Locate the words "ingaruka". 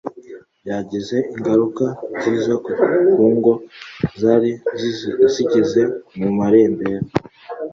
1.35-1.85